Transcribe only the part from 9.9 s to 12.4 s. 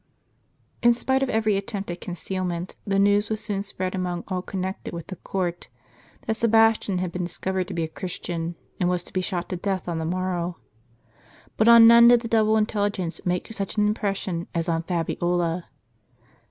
the mor row. But on none did the